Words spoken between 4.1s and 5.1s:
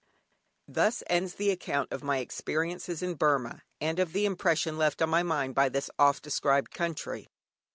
the impression left